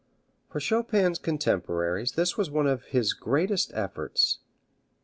[0.49, 4.39] For Chopin's contemporaries this was one of his greatest efforts.